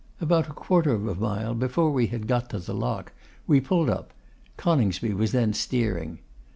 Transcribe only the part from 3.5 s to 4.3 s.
pulled up;